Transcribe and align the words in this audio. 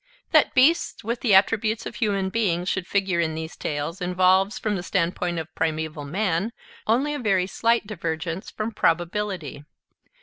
That 0.31 0.55
beasts 0.55 1.03
with 1.03 1.19
the 1.21 1.35
attributes 1.35 1.85
of 1.85 1.97
human 1.97 2.29
beings 2.29 2.67
should 2.67 2.87
figure 2.87 3.19
in 3.19 3.35
these 3.35 3.55
tales 3.55 4.01
involves, 4.01 4.57
from 4.57 4.75
the 4.75 4.81
standpoint 4.81 5.37
of 5.37 5.53
primeval 5.53 6.05
man, 6.05 6.53
only 6.87 7.13
a 7.13 7.19
very 7.19 7.45
slight 7.45 7.85
divergence 7.85 8.49
from 8.49 8.71
probability. 8.71 9.63